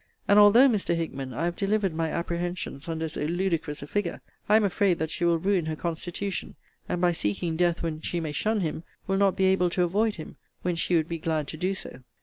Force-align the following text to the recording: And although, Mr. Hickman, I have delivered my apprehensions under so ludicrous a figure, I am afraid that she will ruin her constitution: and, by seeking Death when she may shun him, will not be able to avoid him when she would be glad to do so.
And 0.27 0.39
although, 0.39 0.67
Mr. 0.67 0.95
Hickman, 0.95 1.31
I 1.31 1.45
have 1.45 1.55
delivered 1.55 1.93
my 1.93 2.09
apprehensions 2.09 2.87
under 2.89 3.07
so 3.07 3.21
ludicrous 3.25 3.83
a 3.83 3.85
figure, 3.85 4.19
I 4.49 4.55
am 4.55 4.63
afraid 4.63 4.97
that 4.97 5.11
she 5.11 5.25
will 5.25 5.37
ruin 5.37 5.67
her 5.67 5.75
constitution: 5.75 6.55
and, 6.89 6.99
by 6.99 7.11
seeking 7.11 7.55
Death 7.55 7.83
when 7.83 8.01
she 8.01 8.19
may 8.19 8.31
shun 8.31 8.61
him, 8.61 8.83
will 9.05 9.17
not 9.17 9.35
be 9.35 9.43
able 9.45 9.69
to 9.69 9.83
avoid 9.83 10.15
him 10.15 10.37
when 10.63 10.73
she 10.73 10.95
would 10.95 11.07
be 11.07 11.19
glad 11.19 11.47
to 11.49 11.57
do 11.57 11.75
so. 11.75 11.99